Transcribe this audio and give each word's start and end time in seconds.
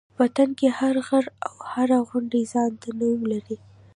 وطن 0.19 0.49
کې 0.59 0.67
هر 0.79 0.95
غر 1.07 1.25
او 1.47 1.55
هره 1.71 1.97
غونډۍ 2.09 2.43
ځان 2.53 2.71
ته 2.81 2.89
نوم 2.99 3.19
لري. 3.31 3.57